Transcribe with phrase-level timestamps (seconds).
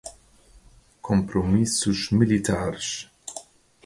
[1.03, 3.07] compromissos militares